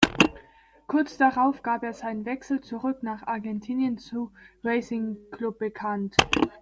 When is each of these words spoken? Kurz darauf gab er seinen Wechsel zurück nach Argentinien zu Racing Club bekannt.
Kurz 0.87 1.15
darauf 1.17 1.61
gab 1.61 1.83
er 1.83 1.93
seinen 1.93 2.25
Wechsel 2.25 2.59
zurück 2.61 3.03
nach 3.03 3.27
Argentinien 3.27 3.99
zu 3.99 4.31
Racing 4.63 5.15
Club 5.29 5.59
bekannt. 5.59 6.15